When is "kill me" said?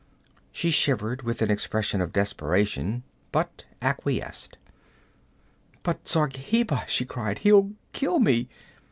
7.93-8.49